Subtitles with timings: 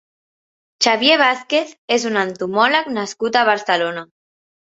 [0.85, 4.05] Xavier Vázquez és un entomòleg nascut a Barcelona.